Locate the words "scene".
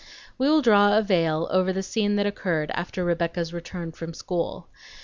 1.83-2.15